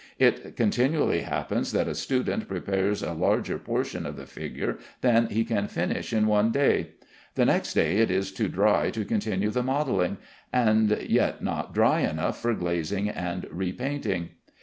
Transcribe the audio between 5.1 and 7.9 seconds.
he can finish in one day. The next